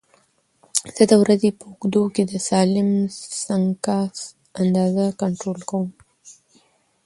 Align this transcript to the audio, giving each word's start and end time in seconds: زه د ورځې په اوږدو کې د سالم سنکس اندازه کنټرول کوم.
زه 0.95 1.03
د 1.09 1.11
ورځې 1.23 1.49
په 1.57 1.63
اوږدو 1.69 2.03
کې 2.15 2.23
د 2.31 2.33
سالم 2.47 2.89
سنکس 3.45 4.15
اندازه 4.61 5.05
کنټرول 5.21 5.59
کوم. 5.69 5.89